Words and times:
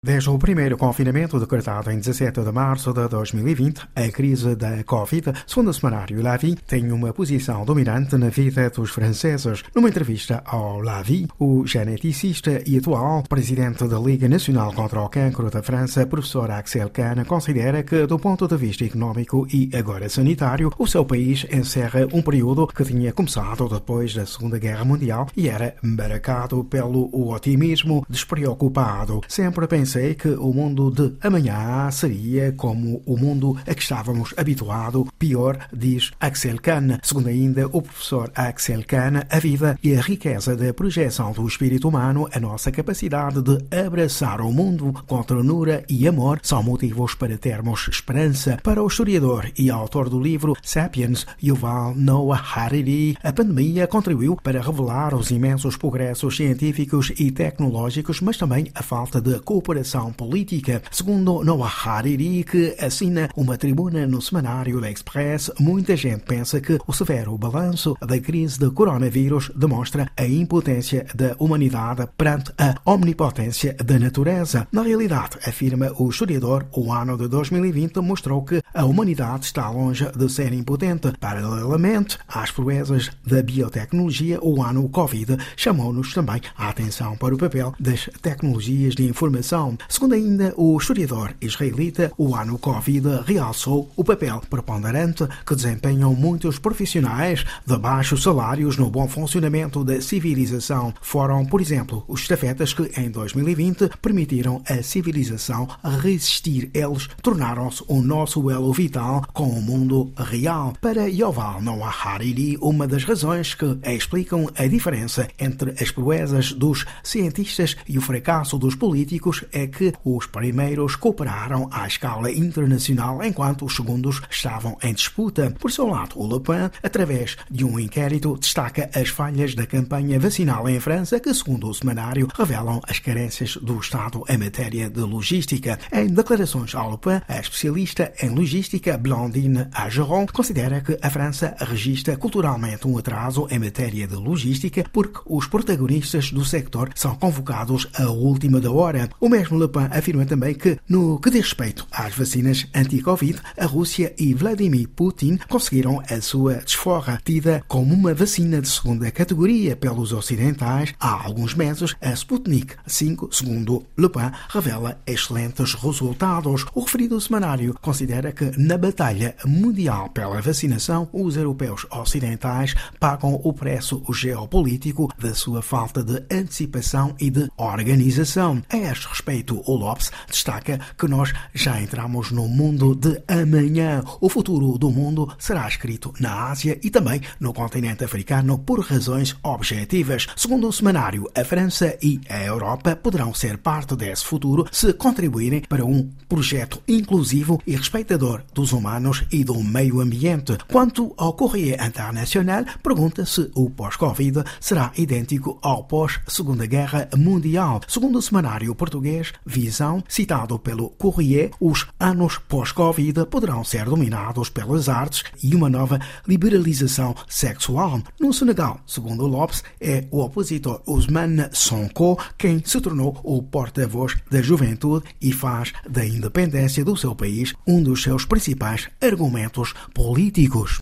Desde 0.00 0.30
o 0.30 0.38
primeiro 0.38 0.76
confinamento 0.76 1.40
decretado 1.40 1.90
em 1.90 1.98
17 1.98 2.40
de 2.44 2.52
março 2.52 2.92
de 2.92 3.08
2020, 3.08 3.80
a 3.96 4.08
crise 4.12 4.54
da 4.54 4.84
Covid, 4.84 5.32
segundo 5.44 5.70
o 5.70 5.74
semanário 5.74 6.22
Lavi, 6.22 6.54
tem 6.54 6.92
uma 6.92 7.12
posição 7.12 7.64
dominante 7.64 8.16
na 8.16 8.28
vida 8.28 8.70
dos 8.70 8.90
franceses. 8.90 9.64
Numa 9.74 9.88
entrevista 9.88 10.40
ao 10.46 10.80
Lavi, 10.80 11.26
o 11.36 11.66
geneticista 11.66 12.62
e 12.64 12.78
atual 12.78 13.24
presidente 13.24 13.88
da 13.88 13.98
Liga 13.98 14.28
Nacional 14.28 14.72
contra 14.72 15.02
o 15.02 15.08
Cancro 15.08 15.50
da 15.50 15.64
França, 15.64 16.06
professor 16.06 16.48
Axel 16.48 16.90
Kahn, 16.90 17.24
considera 17.24 17.82
que, 17.82 18.06
do 18.06 18.20
ponto 18.20 18.46
de 18.46 18.56
vista 18.56 18.84
económico 18.84 19.48
e 19.52 19.68
agora 19.74 20.08
sanitário, 20.08 20.72
o 20.78 20.86
seu 20.86 21.04
país 21.04 21.44
encerra 21.50 22.06
um 22.12 22.22
período 22.22 22.68
que 22.68 22.84
tinha 22.84 23.12
começado 23.12 23.68
depois 23.68 24.14
da 24.14 24.24
Segunda 24.24 24.60
Guerra 24.60 24.84
Mundial 24.84 25.26
e 25.36 25.48
era 25.48 25.74
marcado 25.82 26.62
pelo 26.62 27.10
otimismo 27.32 28.06
despreocupado. 28.08 29.22
Sempre 29.26 29.66
pensando 29.66 29.87
pensei 29.88 30.14
que 30.14 30.28
o 30.28 30.52
mundo 30.52 30.90
de 30.90 31.14
amanhã 31.26 31.90
seria 31.90 32.52
como 32.52 33.02
o 33.06 33.16
mundo 33.16 33.56
a 33.66 33.74
que 33.74 33.80
estávamos 33.80 34.34
habituados, 34.36 35.08
pior, 35.18 35.66
diz 35.72 36.10
Axel 36.20 36.58
Kahn. 36.60 36.98
Segundo 37.02 37.28
ainda 37.28 37.66
o 37.68 37.80
professor 37.80 38.30
Axel 38.34 38.84
Kahn, 38.86 39.22
a 39.30 39.38
vida 39.38 39.78
e 39.82 39.96
a 39.96 40.02
riqueza 40.02 40.54
da 40.54 40.74
projeção 40.74 41.32
do 41.32 41.48
espírito 41.48 41.88
humano, 41.88 42.28
a 42.30 42.38
nossa 42.38 42.70
capacidade 42.70 43.40
de 43.40 43.56
abraçar 43.74 44.42
o 44.42 44.52
mundo 44.52 44.92
com 45.06 45.22
ternura 45.22 45.82
e 45.88 46.06
amor, 46.06 46.40
são 46.42 46.62
motivos 46.62 47.14
para 47.14 47.38
termos 47.38 47.88
esperança. 47.88 48.58
Para 48.62 48.82
o 48.82 48.88
historiador 48.88 49.50
e 49.56 49.70
autor 49.70 50.10
do 50.10 50.20
livro 50.20 50.54
Sapiens, 50.62 51.26
Yuval 51.42 51.94
Noah 51.94 52.42
Harari, 52.54 53.16
a 53.22 53.32
pandemia 53.32 53.86
contribuiu 53.86 54.36
para 54.36 54.60
revelar 54.60 55.14
os 55.14 55.30
imensos 55.30 55.78
progressos 55.78 56.36
científicos 56.36 57.10
e 57.18 57.30
tecnológicos, 57.30 58.20
mas 58.20 58.36
também 58.36 58.70
a 58.74 58.82
falta 58.82 59.18
de 59.18 59.40
cooperação 59.40 59.77
política. 60.16 60.82
Segundo 60.90 61.44
Noah 61.44 61.72
Hariri, 61.84 62.44
que 62.44 62.76
assina 62.80 63.28
uma 63.36 63.56
tribuna 63.56 64.06
no 64.06 64.20
semanário 64.20 64.80
L'Express, 64.80 65.50
muita 65.58 65.96
gente 65.96 66.24
pensa 66.24 66.60
que 66.60 66.78
o 66.86 66.92
severo 66.92 67.36
balanço 67.36 67.96
da 68.00 68.18
crise 68.18 68.58
do 68.58 68.72
coronavírus 68.72 69.50
demonstra 69.54 70.10
a 70.16 70.26
impotência 70.26 71.06
da 71.14 71.34
humanidade 71.38 72.08
perante 72.16 72.52
a 72.58 72.74
omnipotência 72.84 73.74
da 73.84 73.98
natureza. 73.98 74.66
Na 74.72 74.82
realidade, 74.82 75.38
afirma 75.46 75.92
o 75.98 76.08
historiador, 76.08 76.66
o 76.72 76.92
ano 76.92 77.16
de 77.16 77.28
2020 77.28 78.00
mostrou 78.00 78.42
que 78.44 78.62
a 78.74 78.84
humanidade 78.84 79.46
está 79.46 79.68
longe 79.70 80.10
de 80.16 80.28
ser 80.28 80.52
impotente. 80.52 81.12
Paralelamente 81.20 82.18
às 82.28 82.50
proezas 82.50 83.10
da 83.26 83.42
biotecnologia, 83.42 84.38
o 84.42 84.62
ano 84.62 84.88
Covid 84.88 85.36
chamou-nos 85.56 86.12
também 86.14 86.40
a 86.56 86.68
atenção 86.68 87.16
para 87.16 87.34
o 87.34 87.38
papel 87.38 87.74
das 87.78 88.08
tecnologias 88.22 88.94
de 88.94 89.04
informação 89.06 89.67
Segundo 89.88 90.14
ainda 90.14 90.54
o 90.56 90.76
historiador 90.76 91.34
israelita, 91.40 92.12
o 92.16 92.34
ano 92.34 92.58
Covid 92.58 93.22
realçou 93.26 93.90
o 93.96 94.04
papel 94.04 94.40
preponderante 94.48 95.26
que 95.46 95.54
desempenham 95.54 96.14
muitos 96.14 96.58
profissionais 96.58 97.44
de 97.66 97.76
baixos 97.76 98.22
salários 98.22 98.76
no 98.76 98.90
bom 98.90 99.08
funcionamento 99.08 99.84
da 99.84 100.00
civilização. 100.00 100.94
Foram, 101.00 101.44
por 101.44 101.60
exemplo, 101.60 102.04
os 102.08 102.20
estafetas 102.22 102.72
que, 102.72 102.90
em 103.00 103.10
2020, 103.10 103.90
permitiram 104.00 104.62
a 104.68 104.82
civilização 104.82 105.68
resistir. 105.82 106.70
Eles 106.74 107.08
tornaram-se 107.22 107.82
o 107.88 108.00
nosso 108.00 108.50
elo 108.50 108.72
vital 108.72 109.24
com 109.32 109.48
o 109.48 109.62
mundo 109.62 110.12
real. 110.16 110.72
Para 110.80 111.08
Yoval 111.08 111.60
Noah 111.62 111.94
Hariri, 112.04 112.56
uma 112.60 112.86
das 112.86 113.04
razões 113.04 113.54
que 113.54 113.78
explicam 113.84 114.48
a 114.56 114.66
diferença 114.66 115.28
entre 115.38 115.70
as 115.82 115.90
proezas 115.90 116.52
dos 116.52 116.84
cientistas 117.02 117.76
e 117.88 117.98
o 117.98 118.02
fracasso 118.02 118.58
dos 118.58 118.74
políticos 118.74 119.44
é 119.52 119.57
que 119.66 119.92
os 120.04 120.26
primeiros 120.26 120.96
cooperaram 120.96 121.68
à 121.72 121.86
escala 121.86 122.30
internacional 122.30 123.22
enquanto 123.22 123.64
os 123.64 123.74
segundos 123.74 124.20
estavam 124.30 124.76
em 124.82 124.94
disputa. 124.94 125.54
Por 125.58 125.70
seu 125.70 125.86
lado, 125.86 126.20
o 126.20 126.26
Le 126.26 126.40
Pen, 126.40 126.70
através 126.82 127.36
de 127.50 127.64
um 127.64 127.78
inquérito, 127.78 128.36
destaca 128.38 128.90
as 128.94 129.08
falhas 129.08 129.54
da 129.54 129.66
campanha 129.66 130.20
vacinal 130.20 130.68
em 130.68 130.78
França, 130.78 131.18
que, 131.18 131.32
segundo 131.32 131.68
o 131.68 131.74
semanário, 131.74 132.28
revelam 132.36 132.80
as 132.86 132.98
carências 132.98 133.56
do 133.56 133.78
Estado 133.78 134.22
em 134.28 134.38
matéria 134.38 134.90
de 134.90 135.00
logística. 135.00 135.78
Em 135.92 136.06
declarações 136.06 136.74
ao 136.74 136.90
Le 136.90 136.98
Pen, 136.98 137.22
a 137.26 137.40
especialista 137.40 138.12
em 138.22 138.30
logística 138.30 138.98
Blandine 138.98 139.66
Ageron 139.72 140.26
considera 140.26 140.80
que 140.80 140.98
a 141.00 141.10
França 141.10 141.56
registra 141.58 142.16
culturalmente 142.16 142.86
um 142.86 142.98
atraso 142.98 143.46
em 143.50 143.58
matéria 143.58 144.06
de 144.06 144.16
logística 144.16 144.84
porque 144.92 145.20
os 145.26 145.46
protagonistas 145.46 146.30
do 146.30 146.44
sector 146.44 146.90
são 146.94 147.14
convocados 147.14 147.88
à 147.94 148.10
última 148.10 148.60
da 148.60 148.70
hora. 148.70 149.08
O 149.20 149.28
mesmo 149.28 149.47
Le 149.56 149.68
Pen 149.68 149.88
afirma 149.90 150.26
também 150.26 150.54
que, 150.54 150.78
no 150.88 151.18
que 151.20 151.30
diz 151.30 151.48
respeito 151.48 151.86
às 151.90 152.14
vacinas 152.14 152.66
anti-Covid, 152.74 153.40
a 153.58 153.66
Rússia 153.66 154.14
e 154.18 154.34
Vladimir 154.34 154.88
Putin 154.88 155.38
conseguiram 155.48 156.02
a 156.08 156.20
sua 156.20 156.54
desforra, 156.56 157.20
tida 157.24 157.64
como 157.66 157.94
uma 157.94 158.14
vacina 158.14 158.60
de 158.60 158.68
segunda 158.68 159.10
categoria 159.10 159.74
pelos 159.74 160.12
ocidentais 160.12 160.94
há 161.00 161.24
alguns 161.24 161.54
meses. 161.54 161.96
A 162.00 162.12
Sputnik 162.12 162.74
5, 162.86 163.30
segundo 163.32 163.84
Le 163.96 164.08
Pen, 164.08 164.30
revela 164.48 165.00
excelentes 165.06 165.74
resultados. 165.74 166.66
O 166.74 166.80
referido 166.80 167.20
semanário 167.20 167.74
considera 167.80 168.32
que, 168.32 168.52
na 168.58 168.76
batalha 168.76 169.34
mundial 169.44 170.10
pela 170.10 170.40
vacinação, 170.40 171.08
os 171.12 171.36
europeus 171.36 171.86
ocidentais 171.90 172.74
pagam 173.00 173.40
o 173.42 173.52
preço 173.52 174.02
geopolítico 174.12 175.08
da 175.18 175.34
sua 175.34 175.62
falta 175.62 176.02
de 176.02 176.22
antecipação 176.30 177.14
e 177.18 177.30
de 177.30 177.48
organização. 177.56 178.62
A 178.68 178.76
este 178.76 179.06
respeito, 179.08 179.37
respeito, 179.38 179.62
o 179.66 179.76
Lopes 179.76 180.10
destaca 180.28 180.80
que 180.96 181.06
nós 181.06 181.32
já 181.54 181.80
entramos 181.80 182.30
no 182.30 182.48
mundo 182.48 182.94
de 182.94 183.22
amanhã. 183.28 184.02
O 184.20 184.28
futuro 184.28 184.76
do 184.78 184.90
mundo 184.90 185.32
será 185.38 185.66
escrito 185.68 186.12
na 186.18 186.50
Ásia 186.50 186.78
e 186.82 186.90
também 186.90 187.20
no 187.38 187.52
continente 187.52 188.04
africano 188.04 188.58
por 188.58 188.80
razões 188.80 189.36
objetivas. 189.42 190.26
Segundo 190.36 190.68
o 190.68 190.72
semanário, 190.72 191.28
a 191.34 191.44
França 191.44 191.96
e 192.02 192.20
a 192.28 192.42
Europa 192.42 192.96
poderão 192.96 193.32
ser 193.32 193.58
parte 193.58 193.94
desse 193.94 194.24
futuro 194.24 194.66
se 194.72 194.92
contribuírem 194.92 195.62
para 195.62 195.84
um 195.84 196.08
projeto 196.28 196.82
inclusivo 196.88 197.60
e 197.66 197.76
respeitador 197.76 198.42
dos 198.52 198.72
humanos 198.72 199.24
e 199.30 199.44
do 199.44 199.62
meio 199.62 200.00
ambiente. 200.00 200.56
Quanto 200.70 201.14
ao 201.16 201.32
Correio 201.32 201.74
Internacional, 201.74 202.64
pergunta 202.82 203.24
se 203.24 203.50
o 203.54 203.70
pós-Covid 203.70 204.42
será 204.60 204.92
idêntico 204.96 205.58
ao 205.62 205.84
pós-Segunda 205.84 206.66
Guerra 206.66 207.08
Mundial. 207.16 207.80
Segundo 207.86 208.18
o 208.18 208.22
semanário 208.22 208.74
português, 208.74 209.27
visão, 209.44 210.02
citado 210.08 210.58
pelo 210.58 210.90
Courrier, 210.90 211.50
os 211.60 211.86
anos 211.98 212.38
pós-Covid 212.38 213.26
poderão 213.26 213.64
ser 213.64 213.84
dominados 213.84 214.48
pelas 214.48 214.88
artes 214.88 215.24
e 215.42 215.54
uma 215.54 215.68
nova 215.68 215.98
liberalização 216.26 217.14
sexual. 217.28 218.00
No 218.20 218.32
Senegal, 218.32 218.80
segundo 218.86 219.26
Lopes, 219.26 219.62
é 219.80 220.04
o 220.10 220.20
opositor 220.20 220.80
Ousmane 220.86 221.48
Sonko 221.52 222.18
quem 222.36 222.62
se 222.64 222.80
tornou 222.80 223.18
o 223.22 223.42
porta-voz 223.42 224.16
da 224.30 224.40
juventude 224.40 225.06
e 225.20 225.32
faz 225.32 225.72
da 225.88 226.04
independência 226.04 226.84
do 226.84 226.96
seu 226.96 227.14
país 227.14 227.54
um 227.66 227.82
dos 227.82 228.02
seus 228.02 228.24
principais 228.24 228.88
argumentos 229.00 229.74
políticos. 229.94 230.76